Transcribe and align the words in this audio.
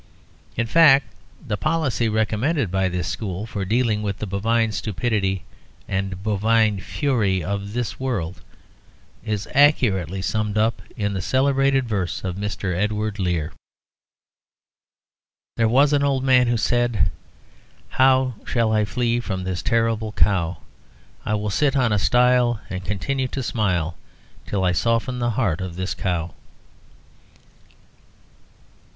In 0.57 0.65
fact, 0.65 1.13
the 1.45 1.57
policy 1.57 2.09
recommended 2.09 2.71
by 2.71 2.89
this 2.89 3.07
school 3.07 3.45
for 3.45 3.63
dealing 3.63 4.01
with 4.01 4.17
the 4.17 4.25
bovine 4.25 4.71
stupidity 4.71 5.43
and 5.87 6.23
bovine 6.23 6.79
fury 6.79 7.43
of 7.43 7.73
this 7.73 7.99
world 7.99 8.41
is 9.23 9.47
accurately 9.53 10.19
summed 10.19 10.57
up 10.57 10.81
in 10.97 11.13
the 11.13 11.21
celebrated 11.21 11.87
verse 11.87 12.23
of 12.23 12.35
Mr. 12.35 12.75
Edward 12.75 13.19
Lear: 13.19 13.53
"There 15.55 15.69
was 15.69 15.93
an 15.93 16.01
old 16.03 16.23
man 16.23 16.47
who 16.47 16.57
said, 16.57 17.11
'How 17.89 18.33
Shall 18.43 18.71
I 18.73 18.85
flee 18.85 19.19
from 19.19 19.43
this 19.43 19.61
terrible 19.61 20.13
cow? 20.13 20.57
I 21.25 21.35
will 21.35 21.51
sit 21.51 21.75
on 21.77 21.91
a 21.93 21.99
stile 21.99 22.59
and 22.71 22.83
continue 22.83 23.27
to 23.27 23.43
smile 23.43 23.95
Till 24.47 24.63
I 24.63 24.71
soften 24.71 25.19
the 25.19 25.29
heart 25.37 25.61
of 25.61 25.75
this 25.75 25.93
cow.'" 25.93 26.33